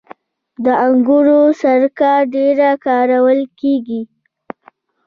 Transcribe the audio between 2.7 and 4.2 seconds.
کارول کیږي.